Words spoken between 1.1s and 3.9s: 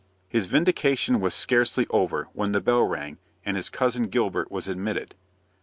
was scarcely over, when the bell rang, and his